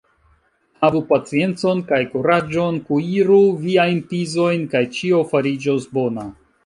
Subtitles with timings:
[0.85, 6.27] Havu paciencon kaj kuraĝon, kuiru viajn pizojn, kaj ĉio fariĝos bona.